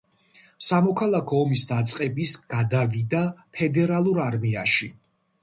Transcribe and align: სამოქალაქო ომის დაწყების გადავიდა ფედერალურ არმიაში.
სამოქალაქო 0.67 1.41
ომის 1.47 1.65
დაწყების 1.73 2.33
გადავიდა 2.55 3.21
ფედერალურ 3.61 4.25
არმიაში. 4.27 4.91